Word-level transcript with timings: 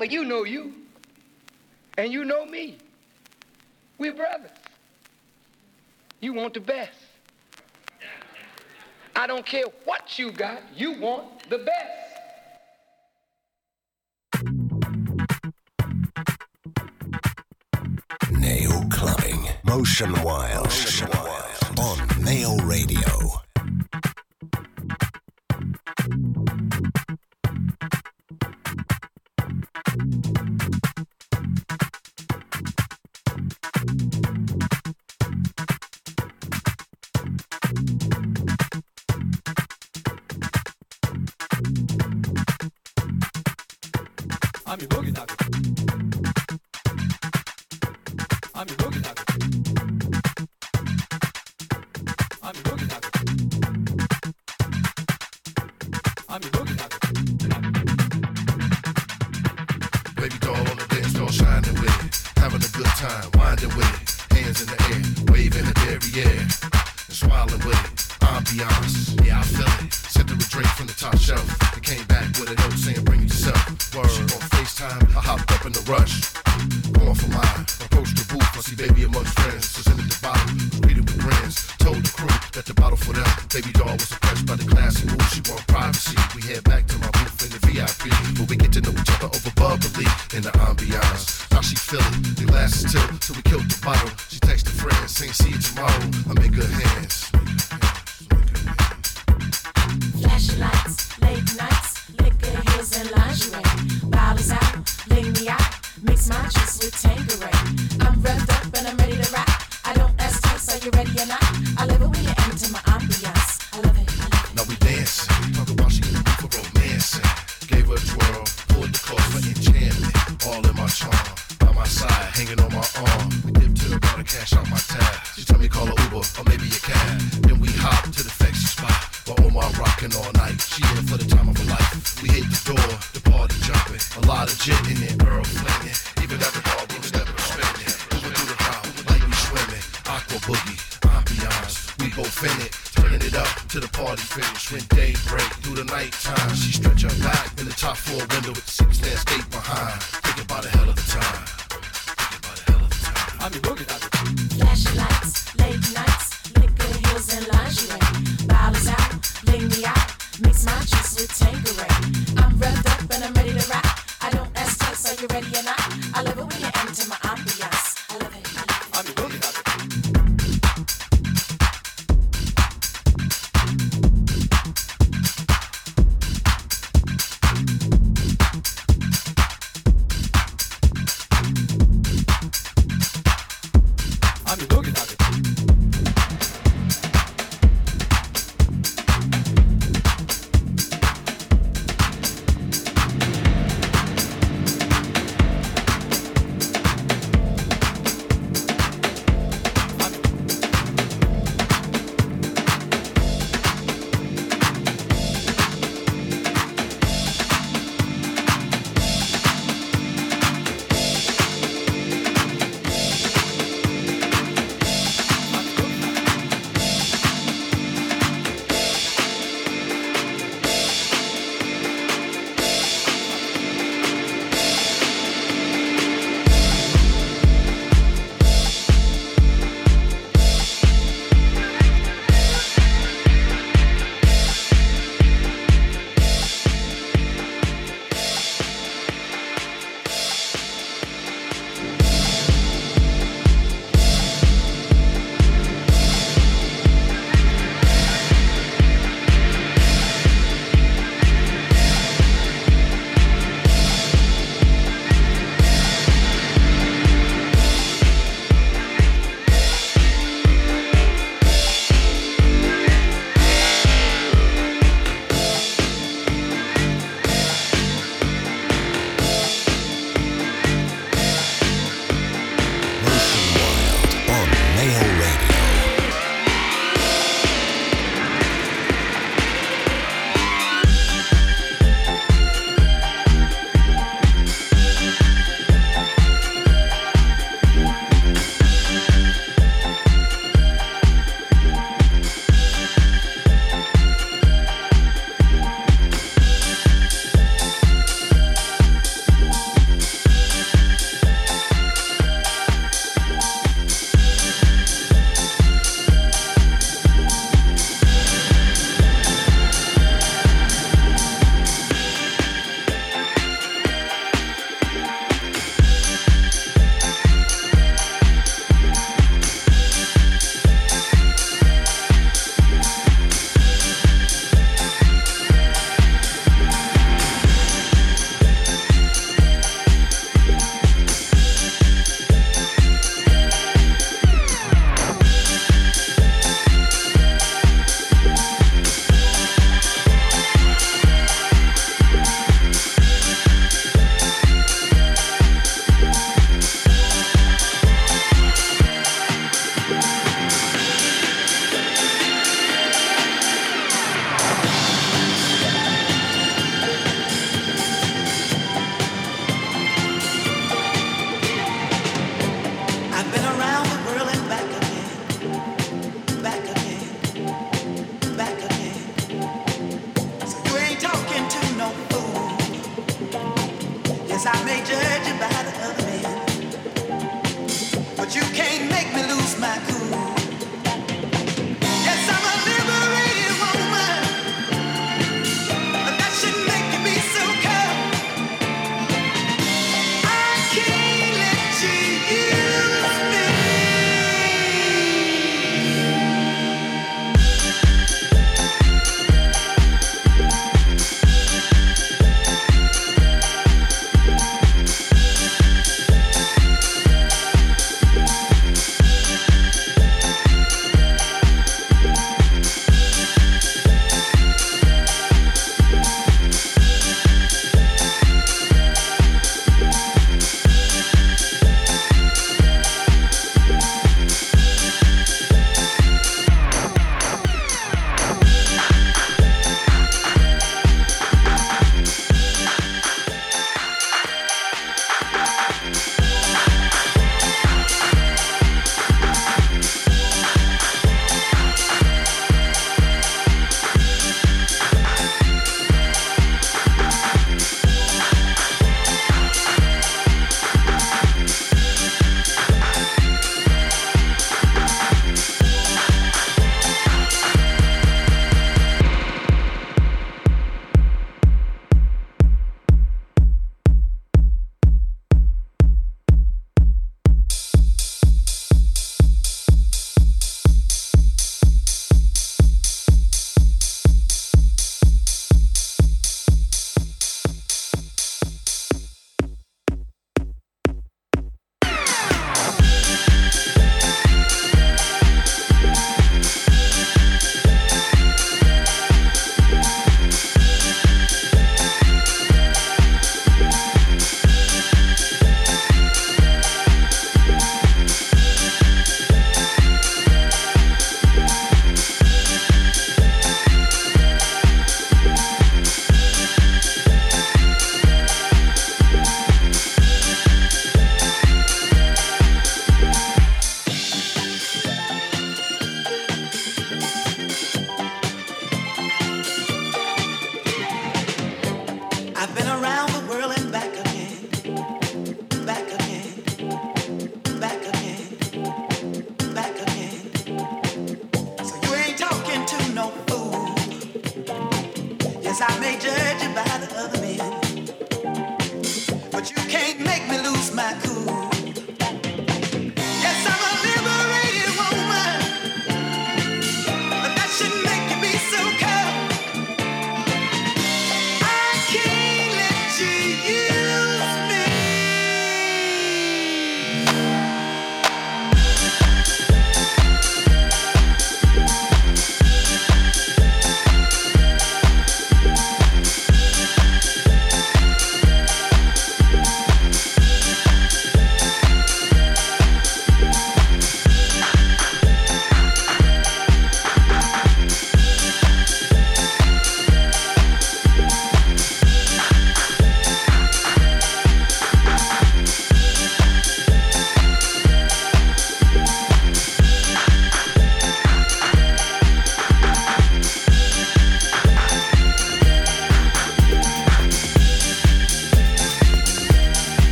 But 0.00 0.10
you 0.10 0.24
know 0.24 0.44
you, 0.44 0.72
and 1.98 2.10
you 2.10 2.24
know 2.24 2.46
me. 2.46 2.78
We're 3.98 4.14
brothers. 4.14 4.48
You 6.20 6.32
want 6.32 6.54
the 6.54 6.60
best. 6.60 6.96
I 9.14 9.26
don't 9.26 9.44
care 9.44 9.66
what 9.84 10.18
you 10.18 10.32
got, 10.32 10.62
you 10.74 10.98
want 10.98 11.50
the 11.50 11.58
best. 11.58 12.00
Nail 18.30 18.82
clubbing. 18.88 19.48
Motion 19.64 20.14
Wild. 20.22 20.64
Motion 20.64 21.10
Wild. 21.12 21.78
On 21.78 22.24
Nail 22.24 22.56
Radio. 22.60 23.42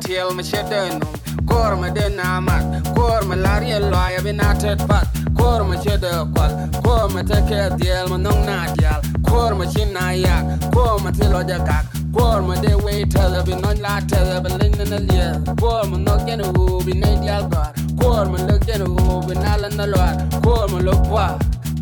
Ja 0.00 0.06
tiel 0.06 0.34
me 0.34 0.42
chede 0.42 0.98
num 0.98 1.46
kor 1.46 1.76
me 1.76 1.90
de 1.90 2.08
na 2.16 2.40
mat 2.40 2.62
kor 2.94 3.24
me 3.28 3.36
lar 3.36 3.62
ye 3.62 3.78
lo 3.78 4.08
ya 4.14 4.20
bi 4.22 4.32
na 4.32 4.54
tet 4.54 4.78
pat 4.88 5.06
kor 5.36 5.64
me 5.64 5.76
chede 5.76 6.10
kwal 6.34 6.52
kor 6.84 7.08
me 7.14 7.22
te 7.22 7.40
ke 7.48 7.76
diel 7.76 8.08
me 8.10 8.18
nong 8.18 8.46
na 8.46 8.74
dial 8.74 9.00
kor 9.28 9.54
me 9.54 9.66
chin 9.72 9.92
na 9.92 10.10
ya 10.10 10.36
kor 10.74 10.98
me 11.04 11.10
te 11.12 11.28
lo 11.28 11.42
ja 11.42 11.58
kak 11.68 11.84
kor 12.14 12.42
me 12.42 12.54
de 12.62 12.74
we 12.84 13.04
tel 13.04 13.42
bi 13.46 13.54
non 13.62 13.76
la 13.80 14.00
tel 14.10 14.40
bi 14.42 14.50
lin 14.60 14.72
na 14.90 14.98
lie 15.08 15.28
kor 15.60 15.84
me 15.90 15.98
no 15.98 16.16
gen 16.26 16.40
u 16.40 16.82
bi 16.86 16.92
ne 16.92 17.10
dial 17.22 17.48
gar 17.52 17.72
kor 18.00 18.26
ma 18.32 18.38
lek 18.48 18.62
jen 18.66 18.84
go 18.96 19.20
benala 19.26 19.68
na 19.78 19.84
lwar 19.92 20.14
kor 20.44 20.66
ma 20.72 20.78
lok 20.86 21.02
wa 21.14 21.26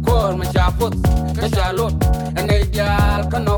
kor 0.06 0.32
ma 0.38 0.44
chaput 0.54 0.94
ka 1.36 1.46
chalot 1.54 1.94
ene 2.38 2.56
dial 2.72 3.22
kanokot 3.32 3.48
banabos 3.48 3.57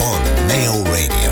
On 0.00 0.20
Nail 0.48 0.82
Radio. 0.84 1.31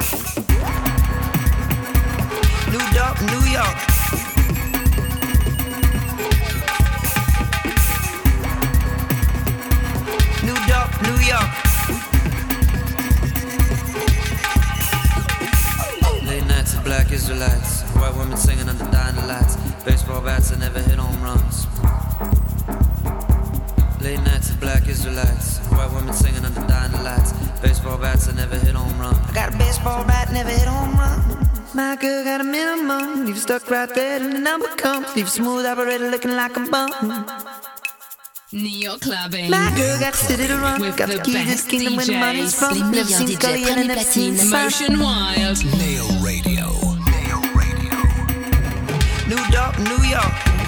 New 0.00 0.06
York, 2.96 3.20
New 3.20 3.44
York. 3.52 3.76
New 10.42 10.56
York, 10.64 10.90
New 11.02 11.18
York. 11.28 11.50
Late 16.24 16.46
nights 16.46 16.74
of 16.74 16.82
black 16.82 17.12
Israelites, 17.12 17.82
white 17.92 18.16
women 18.16 18.38
singing 18.38 18.70
under 18.70 18.90
dying 18.90 19.16
lights, 19.28 19.56
baseball 19.84 20.22
bats 20.22 20.48
that 20.48 20.60
never 20.60 20.80
hit 20.80 20.98
home 20.98 21.22
runs. 21.22 21.66
Late 24.00 24.22
nights 24.24 24.48
of 24.48 24.60
black 24.60 24.88
Israelites, 24.88 25.58
white 25.68 25.92
women 25.92 26.14
singing 26.14 26.42
under 26.46 26.66
dying 26.66 26.92
lights. 27.04 27.49
Baseball 27.62 27.98
bats 27.98 28.26
that 28.26 28.36
never 28.36 28.56
hit 28.56 28.74
home 28.74 28.98
run. 28.98 29.14
I 29.14 29.32
got 29.32 29.54
a 29.54 29.58
baseball 29.58 30.04
bat, 30.04 30.32
never 30.32 30.48
hit 30.48 30.66
home 30.66 30.96
run. 30.96 31.48
My 31.74 31.94
girl 31.96 32.24
got 32.24 32.40
a 32.40 32.44
minimum. 32.44 33.26
Leave 33.26 33.38
stuck 33.38 33.70
right 33.70 33.88
there 33.94 34.18
till 34.18 34.32
the 34.32 34.38
number 34.38 34.68
comes. 34.76 35.14
Leave 35.14 35.28
smooth 35.30 35.66
operator 35.66 36.10
looking 36.10 36.32
like 36.32 36.56
a 36.56 36.60
bum. 36.60 36.90
Neo 38.52 38.96
clubbing. 38.96 39.50
My 39.50 39.72
girl 39.76 40.00
got 40.00 40.14
to 40.14 40.18
city 40.18 40.46
to 40.48 40.56
run. 40.56 40.80
With 40.80 40.96
got 40.96 41.08
the, 41.08 41.18
the 41.18 41.22
key 41.22 41.32
to 41.32 41.44
this 41.44 41.66
kingdom 41.66 41.96
where 41.96 42.06
the 42.06 42.18
money's 42.18 42.58
from. 42.58 42.90
Never 42.90 43.04
seen 43.04 43.28
Scully 43.28 43.64
and 43.64 43.88
never 43.88 44.00
seen 44.00 44.34
Motion 44.50 44.98
Wild. 44.98 45.62
Neo 45.64 46.06
Radio. 46.24 46.66
Neo 47.12 47.38
Radio. 47.54 47.96
New 49.28 49.42
York, 49.52 49.78
New 49.78 50.02
York. 50.08 50.59